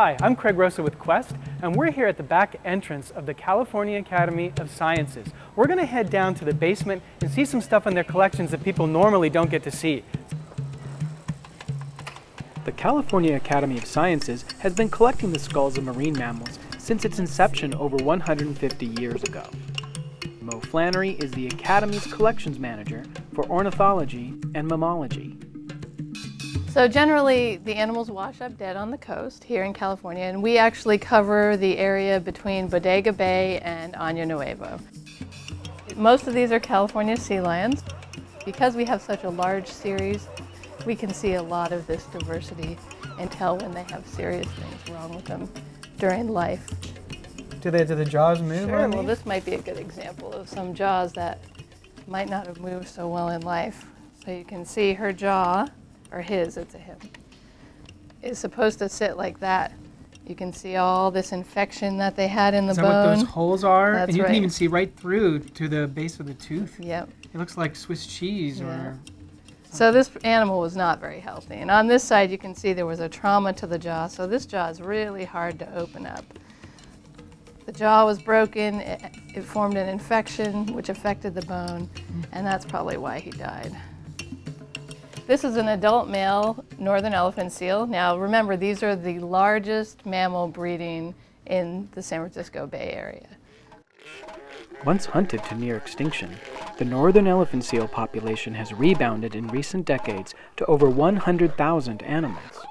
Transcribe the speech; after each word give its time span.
Hi, 0.00 0.16
I'm 0.22 0.36
Craig 0.36 0.56
Rosa 0.56 0.80
with 0.80 0.96
Quest, 0.96 1.34
and 1.60 1.74
we're 1.74 1.90
here 1.90 2.06
at 2.06 2.16
the 2.16 2.22
back 2.22 2.60
entrance 2.64 3.10
of 3.10 3.26
the 3.26 3.34
California 3.34 3.98
Academy 3.98 4.52
of 4.56 4.70
Sciences. 4.70 5.26
We're 5.56 5.66
going 5.66 5.80
to 5.80 5.86
head 5.86 6.08
down 6.08 6.36
to 6.36 6.44
the 6.44 6.54
basement 6.54 7.02
and 7.20 7.28
see 7.28 7.44
some 7.44 7.60
stuff 7.60 7.84
in 7.84 7.94
their 7.94 8.04
collections 8.04 8.52
that 8.52 8.62
people 8.62 8.86
normally 8.86 9.28
don't 9.28 9.50
get 9.50 9.64
to 9.64 9.72
see. 9.72 10.04
The 12.64 12.70
California 12.70 13.34
Academy 13.34 13.76
of 13.76 13.86
Sciences 13.86 14.44
has 14.60 14.72
been 14.72 14.88
collecting 14.88 15.32
the 15.32 15.40
skulls 15.40 15.76
of 15.76 15.82
marine 15.82 16.16
mammals 16.16 16.60
since 16.78 17.04
its 17.04 17.18
inception 17.18 17.74
over 17.74 17.96
150 17.96 18.86
years 18.86 19.24
ago. 19.24 19.50
Mo 20.40 20.60
Flannery 20.60 21.14
is 21.14 21.32
the 21.32 21.48
Academy's 21.48 22.06
collections 22.06 22.60
manager 22.60 23.04
for 23.34 23.44
ornithology 23.50 24.28
and 24.54 24.70
mammalogy. 24.70 25.47
So 26.70 26.86
generally, 26.86 27.56
the 27.56 27.74
animals 27.74 28.10
wash 28.10 28.40
up 28.40 28.56
dead 28.58 28.76
on 28.76 28.90
the 28.90 28.98
coast 28.98 29.42
here 29.42 29.64
in 29.64 29.72
California, 29.72 30.24
and 30.24 30.42
we 30.42 30.58
actually 30.58 30.98
cover 30.98 31.56
the 31.56 31.78
area 31.78 32.20
between 32.20 32.68
Bodega 32.68 33.12
Bay 33.12 33.58
and 33.60 33.94
Año 33.94 34.26
Nuevo. 34.26 34.78
Most 35.96 36.26
of 36.28 36.34
these 36.34 36.52
are 36.52 36.60
California 36.60 37.16
sea 37.16 37.40
lions. 37.40 37.82
Because 38.44 38.76
we 38.76 38.84
have 38.84 39.02
such 39.02 39.24
a 39.24 39.28
large 39.28 39.66
series, 39.66 40.26
we 40.86 40.94
can 40.94 41.12
see 41.12 41.34
a 41.34 41.42
lot 41.42 41.72
of 41.72 41.86
this 41.86 42.04
diversity 42.06 42.78
and 43.18 43.30
tell 43.30 43.58
when 43.58 43.72
they 43.72 43.82
have 43.84 44.06
serious 44.06 44.46
things 44.46 44.90
wrong 44.90 45.14
with 45.14 45.24
them 45.24 45.50
during 45.98 46.28
life. 46.28 46.66
Do, 47.60 47.70
they, 47.70 47.84
do 47.84 47.94
the 47.94 48.04
jaws 48.04 48.40
move? 48.40 48.68
Sure, 48.68 48.88
well 48.88 49.02
this 49.02 49.26
might 49.26 49.44
be 49.44 49.54
a 49.54 49.60
good 49.60 49.76
example 49.76 50.32
of 50.32 50.48
some 50.48 50.72
jaws 50.72 51.12
that 51.14 51.40
might 52.06 52.30
not 52.30 52.46
have 52.46 52.60
moved 52.60 52.88
so 52.88 53.08
well 53.08 53.30
in 53.30 53.42
life. 53.42 53.84
So 54.24 54.30
you 54.30 54.44
can 54.44 54.64
see 54.64 54.94
her 54.94 55.12
jaw 55.12 55.66
or 56.12 56.20
his, 56.20 56.56
it's 56.56 56.74
a 56.74 56.78
him, 56.78 56.98
is 58.22 58.38
supposed 58.38 58.78
to 58.80 58.88
sit 58.88 59.16
like 59.16 59.38
that. 59.40 59.72
You 60.26 60.34
can 60.34 60.52
see 60.52 60.76
all 60.76 61.10
this 61.10 61.32
infection 61.32 61.96
that 61.98 62.14
they 62.14 62.28
had 62.28 62.52
in 62.52 62.66
the 62.66 62.72
Is 62.72 62.76
that 62.76 62.82
bone. 62.82 63.08
what 63.08 63.16
those 63.16 63.28
holes 63.28 63.64
are? 63.64 63.94
That's 63.94 64.08
and 64.08 64.16
you 64.16 64.22
right. 64.22 64.28
can 64.28 64.36
even 64.36 64.50
see 64.50 64.66
right 64.66 64.94
through 64.94 65.38
to 65.40 65.68
the 65.68 65.86
base 65.86 66.20
of 66.20 66.26
the 66.26 66.34
tooth. 66.34 66.78
Yep. 66.78 67.08
It 67.32 67.38
looks 67.38 67.56
like 67.56 67.74
Swiss 67.74 68.06
cheese 68.06 68.60
Yeah. 68.60 68.66
or 68.66 68.98
So 69.70 69.90
this 69.90 70.10
animal 70.24 70.60
was 70.60 70.76
not 70.76 71.00
very 71.00 71.20
healthy. 71.20 71.54
And 71.56 71.70
on 71.70 71.86
this 71.86 72.04
side, 72.04 72.30
you 72.30 72.36
can 72.36 72.54
see 72.54 72.74
there 72.74 72.86
was 72.86 73.00
a 73.00 73.08
trauma 73.08 73.54
to 73.54 73.66
the 73.66 73.78
jaw. 73.78 74.06
So 74.06 74.26
this 74.26 74.44
jaw 74.44 74.68
is 74.68 74.82
really 74.82 75.24
hard 75.24 75.58
to 75.60 75.74
open 75.74 76.06
up. 76.06 76.24
The 77.64 77.72
jaw 77.72 78.06
was 78.06 78.20
broken. 78.20 78.80
It, 78.80 79.02
it 79.34 79.42
formed 79.44 79.76
an 79.76 79.88
infection, 79.88 80.72
which 80.72 80.88
affected 80.88 81.34
the 81.34 81.42
bone, 81.42 81.86
mm. 81.86 82.24
and 82.32 82.46
that's 82.46 82.64
probably 82.64 82.96
why 82.96 83.18
he 83.18 83.30
died. 83.30 83.76
This 85.28 85.44
is 85.44 85.56
an 85.56 85.68
adult 85.68 86.08
male 86.08 86.64
northern 86.78 87.12
elephant 87.12 87.52
seal. 87.52 87.86
Now 87.86 88.16
remember, 88.16 88.56
these 88.56 88.82
are 88.82 88.96
the 88.96 89.18
largest 89.18 90.06
mammal 90.06 90.48
breeding 90.48 91.14
in 91.44 91.86
the 91.92 92.02
San 92.02 92.20
Francisco 92.20 92.66
Bay 92.66 92.94
Area. 92.94 93.28
Once 94.86 95.04
hunted 95.04 95.44
to 95.44 95.54
near 95.54 95.76
extinction, 95.76 96.34
the 96.78 96.86
northern 96.86 97.26
elephant 97.26 97.62
seal 97.62 97.86
population 97.86 98.54
has 98.54 98.72
rebounded 98.72 99.34
in 99.34 99.48
recent 99.48 99.84
decades 99.84 100.34
to 100.56 100.64
over 100.64 100.88
100,000 100.88 102.02
animals. 102.04 102.66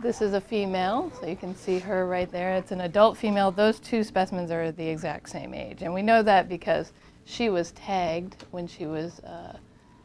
This 0.00 0.22
is 0.22 0.32
a 0.32 0.40
female, 0.40 1.12
so 1.20 1.26
you 1.26 1.36
can 1.36 1.54
see 1.54 1.80
her 1.80 2.06
right 2.06 2.32
there. 2.32 2.54
It's 2.54 2.72
an 2.72 2.80
adult 2.80 3.18
female. 3.18 3.50
Those 3.50 3.78
two 3.78 4.04
specimens 4.04 4.50
are 4.50 4.72
the 4.72 4.88
exact 4.88 5.28
same 5.28 5.52
age. 5.52 5.82
And 5.82 5.92
we 5.92 6.00
know 6.00 6.22
that 6.22 6.48
because 6.48 6.94
she 7.26 7.50
was 7.50 7.72
tagged 7.72 8.36
when 8.52 8.66
she 8.66 8.86
was 8.86 9.20
uh, 9.20 9.58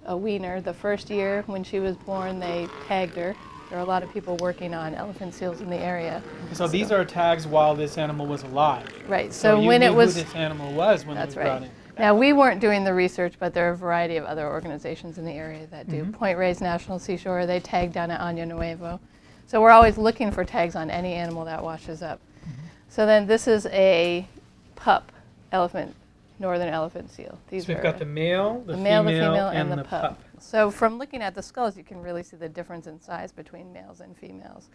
a 0.06 0.16
weaner. 0.16 0.62
The 0.62 0.74
first 0.74 1.10
year 1.10 1.44
when 1.48 1.64
she 1.64 1.80
was 1.80 1.96
born, 1.98 2.40
they 2.40 2.68
tagged 2.88 3.16
her. 3.16 3.36
There 3.70 3.80
are 3.80 3.82
a 3.82 3.86
lot 3.86 4.04
of 4.04 4.14
people 4.14 4.38
working 4.38 4.74
on 4.74 4.94
elephant 4.94 5.34
seals 5.34 5.60
in 5.62 5.70
the 5.70 5.78
area. 5.78 6.22
So 6.54 6.68
these 6.68 6.92
are 6.92 7.04
tags 7.04 7.48
while 7.48 7.76
this 7.76 7.98
animal 7.98 8.28
was 8.28 8.44
alive. 8.44 8.88
Right, 9.08 9.34
so, 9.34 9.60
you 9.60 9.68
when 9.68 9.82
it 9.82 9.94
was. 9.94 10.16
who 10.16 10.22
this 10.22 10.36
animal 10.36 10.72
was 10.74 11.06
when 11.06 11.16
That's 11.16 11.34
it 11.36 11.40
was 11.40 11.44
brought 11.46 11.62
right. 11.62 11.70
in. 11.70 11.72
Now, 11.98 12.14
we 12.14 12.34
weren't 12.34 12.60
doing 12.60 12.84
the 12.84 12.94
research, 12.94 13.36
but 13.40 13.54
there 13.54 13.70
are 13.70 13.72
a 13.72 13.76
variety 13.76 14.18
of 14.18 14.26
other 14.26 14.48
organizations 14.48 15.18
in 15.18 15.26
the 15.26 15.32
area 15.32 15.66
that 15.72 15.88
Mm-hmm. 15.88 16.12
do. 16.12 16.18
Point 16.18 16.38
Reyes 16.38 16.62
National 16.62 17.00
Seashore, 17.00 17.46
they 17.46 17.60
tag 17.60 17.94
down 17.94 18.12
at 18.12 18.20
Año 18.20 18.46
Nuevo. 18.48 19.00
So 19.48 19.62
we're 19.62 19.72
always 19.72 19.98
looking 19.98 20.30
for 20.32 20.44
tags 20.44 20.76
on 20.76 20.90
any 20.92 21.14
animal 21.14 21.46
that 21.46 21.64
washes 21.64 22.02
up. 22.04 22.20
Mm-hmm. 22.42 22.62
So 22.90 23.06
then 23.06 23.26
this 23.28 23.48
is 23.48 23.66
a 23.68 24.28
pup 24.76 25.12
elephant, 25.52 25.96
northern 26.40 26.70
elephant 26.70 27.10
seal. 27.12 27.40
These 27.50 27.66
So 27.66 27.74
we've 27.74 27.80
are 27.80 27.84
got 27.84 28.00
the 28.00 28.06
male, 28.06 28.62
the, 28.66 28.74
the 28.74 28.78
male, 28.78 29.04
female, 29.04 29.04
the 29.04 29.12
female, 29.12 29.48
and, 29.48 29.72
and, 29.72 29.80
the, 29.80 29.84
pup. 29.84 30.22
So 30.40 30.70
from 30.70 30.98
looking 30.98 31.22
at 31.22 31.36
the 31.36 31.42
skulls, 31.42 31.78
you 31.78 31.84
can 31.84 32.02
really 32.02 32.24
see 32.24 32.38
the 32.38 32.50
difference 32.50 32.88
in 32.88 33.00
size 33.02 33.32
between 33.32 33.72
males 33.72 34.02
and 34.02 34.18
females. 34.18 34.70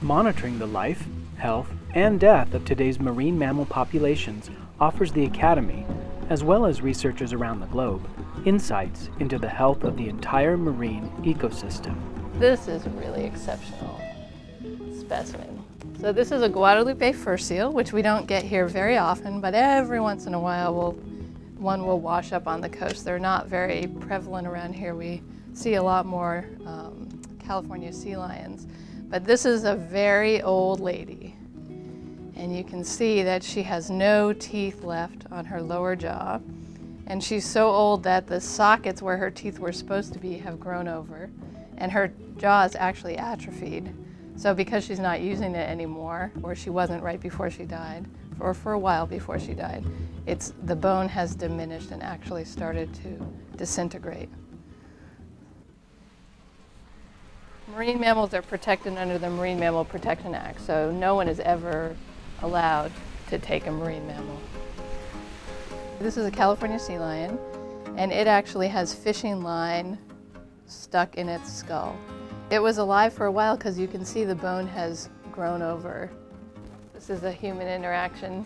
Monitoring 0.00 0.58
the 0.58 0.66
life, 0.66 1.06
health, 1.38 1.70
and 1.94 2.20
death 2.20 2.52
of 2.54 2.64
today's 2.64 3.00
marine 3.00 3.38
mammal 3.38 3.66
populations 3.66 4.50
offers 4.80 5.12
the 5.12 5.24
Academy, 5.24 5.86
as 6.28 6.42
well 6.42 6.66
as 6.66 6.82
researchers 6.82 7.32
around 7.32 7.60
the 7.60 7.66
globe, 7.66 8.06
insights 8.44 9.08
into 9.20 9.38
the 9.38 9.48
health 9.48 9.84
of 9.84 9.96
the 9.96 10.08
entire 10.08 10.56
marine 10.56 11.10
ecosystem. 11.22 11.96
This 12.38 12.66
is 12.66 12.84
a 12.86 12.90
really 12.90 13.24
exceptional 13.24 14.00
specimen. 14.98 15.64
So 16.04 16.12
this 16.12 16.32
is 16.32 16.42
a 16.42 16.50
Guadalupe 16.50 17.12
fur 17.12 17.38
seal, 17.38 17.72
which 17.72 17.94
we 17.94 18.02
don't 18.02 18.26
get 18.26 18.42
here 18.42 18.68
very 18.68 18.98
often, 18.98 19.40
but 19.40 19.54
every 19.54 20.00
once 20.00 20.26
in 20.26 20.34
a 20.34 20.38
while 20.38 20.74
will 20.74 20.92
one 21.56 21.86
will 21.86 21.98
wash 21.98 22.32
up 22.32 22.46
on 22.46 22.60
the 22.60 22.68
coast. 22.68 23.06
They're 23.06 23.18
not 23.18 23.46
very 23.46 23.86
prevalent 24.00 24.46
around 24.46 24.74
here. 24.74 24.94
We 24.94 25.22
see 25.54 25.76
a 25.76 25.82
lot 25.82 26.04
more 26.04 26.44
um, 26.66 27.08
California 27.38 27.90
sea 27.90 28.18
lions. 28.18 28.66
But 29.08 29.24
this 29.24 29.46
is 29.46 29.64
a 29.64 29.74
very 29.74 30.42
old 30.42 30.78
lady. 30.78 31.36
And 32.36 32.54
you 32.54 32.64
can 32.64 32.84
see 32.84 33.22
that 33.22 33.42
she 33.42 33.62
has 33.62 33.88
no 33.88 34.34
teeth 34.34 34.84
left 34.84 35.24
on 35.30 35.46
her 35.46 35.62
lower 35.62 35.96
jaw. 35.96 36.38
And 37.06 37.24
she's 37.24 37.46
so 37.46 37.70
old 37.70 38.02
that 38.02 38.26
the 38.26 38.42
sockets 38.42 39.00
where 39.00 39.16
her 39.16 39.30
teeth 39.30 39.58
were 39.58 39.72
supposed 39.72 40.12
to 40.12 40.18
be 40.18 40.36
have 40.36 40.60
grown 40.60 40.86
over. 40.86 41.30
And 41.78 41.90
her 41.92 42.12
jaw 42.36 42.64
is 42.64 42.76
actually 42.76 43.16
atrophied. 43.16 43.90
So 44.36 44.52
because 44.54 44.84
she's 44.84 44.98
not 44.98 45.20
using 45.20 45.54
it 45.54 45.68
anymore, 45.68 46.32
or 46.42 46.54
she 46.54 46.70
wasn't 46.70 47.02
right 47.02 47.20
before 47.20 47.50
she 47.50 47.64
died, 47.64 48.06
or 48.40 48.52
for 48.52 48.72
a 48.72 48.78
while 48.78 49.06
before 49.06 49.38
she 49.38 49.54
died, 49.54 49.84
it's 50.26 50.52
the 50.64 50.76
bone 50.76 51.08
has 51.08 51.34
diminished 51.34 51.90
and 51.90 52.02
actually 52.02 52.44
started 52.44 52.92
to 52.94 53.26
disintegrate. 53.56 54.28
Marine 57.74 57.98
mammals 57.98 58.34
are 58.34 58.42
protected 58.42 58.96
under 58.96 59.18
the 59.18 59.30
Marine 59.30 59.58
Mammal 59.58 59.84
Protection 59.84 60.34
Act, 60.34 60.60
so 60.60 60.90
no 60.90 61.14
one 61.14 61.28
is 61.28 61.40
ever 61.40 61.96
allowed 62.42 62.92
to 63.30 63.38
take 63.38 63.66
a 63.66 63.70
marine 63.70 64.06
mammal. 64.06 64.38
This 65.98 66.16
is 66.16 66.26
a 66.26 66.30
California 66.30 66.78
sea 66.78 66.98
lion, 66.98 67.38
and 67.96 68.12
it 68.12 68.26
actually 68.26 68.68
has 68.68 68.94
fishing 68.94 69.42
line 69.42 69.98
stuck 70.66 71.16
in 71.16 71.28
its 71.28 71.52
skull. 71.52 71.96
It 72.50 72.58
was 72.62 72.78
alive 72.78 73.12
for 73.12 73.26
a 73.26 73.32
while 73.32 73.56
because 73.56 73.78
you 73.78 73.88
can 73.88 74.04
see 74.04 74.24
the 74.24 74.34
bone 74.34 74.66
has 74.68 75.08
grown 75.32 75.62
over. 75.62 76.10
This 76.92 77.08
is 77.08 77.24
a 77.24 77.32
human 77.32 77.66
interaction. 77.66 78.44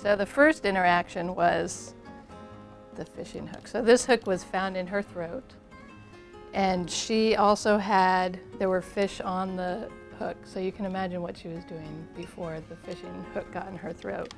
So 0.00 0.16
the 0.16 0.26
first 0.26 0.64
interaction 0.64 1.34
was 1.34 1.94
the 2.94 3.04
fishing 3.04 3.46
hook. 3.46 3.68
So 3.68 3.82
this 3.82 4.06
hook 4.06 4.26
was 4.26 4.42
found 4.42 4.76
in 4.76 4.86
her 4.86 5.02
throat. 5.02 5.52
And 6.54 6.90
she 6.90 7.36
also 7.36 7.76
had, 7.76 8.40
there 8.58 8.70
were 8.70 8.80
fish 8.80 9.20
on 9.20 9.56
the 9.56 9.90
hook, 10.18 10.38
so 10.44 10.58
you 10.58 10.72
can 10.72 10.86
imagine 10.86 11.20
what 11.20 11.36
she 11.36 11.48
was 11.48 11.62
doing 11.64 12.08
before 12.16 12.58
the 12.70 12.76
fishing 12.76 13.24
hook 13.34 13.52
got 13.52 13.68
in 13.68 13.76
her 13.76 13.92
throat. 13.92 14.32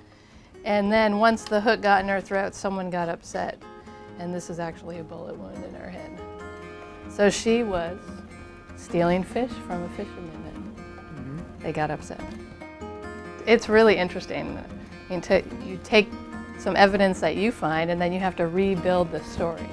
And 0.64 0.90
then 0.93 1.19
once 1.19 1.44
the 1.44 1.61
hook 1.61 1.81
got 1.81 2.02
in 2.02 2.08
her 2.08 2.20
throat, 2.20 2.55
someone 2.55 2.90
got 2.90 3.08
upset, 3.08 3.62
and 4.19 4.34
this 4.34 4.50
is 4.50 4.58
actually 4.58 4.99
a 4.99 5.05
bullet 5.05 5.37
wound 5.37 5.64
in 5.64 5.75
her 5.75 5.88
head. 5.88 6.20
So 7.08 7.31
she 7.31 7.62
was 7.62 7.96
stealing 8.78 9.22
fish 9.25 9.50
from 9.66 9.82
a 9.82 9.88
fisherman, 9.90 10.42
and 10.54 10.76
mm-hmm. 10.76 11.62
they 11.62 11.72
got 11.72 11.90
upset. 11.90 12.20
It's 13.46 13.69
really 13.69 13.96
interesting. 13.96 14.56
I 14.56 15.10
mean, 15.10 15.20
to, 15.22 15.42
you 15.66 15.78
take 15.82 16.08
some 16.58 16.76
evidence 16.76 17.20
that 17.20 17.36
you 17.36 17.52
find, 17.52 17.90
and 17.90 18.00
then 18.00 18.12
you 18.12 18.20
have 18.20 18.36
to 18.36 18.46
rebuild 18.46 19.10
the 19.10 19.22
story. 19.25 19.69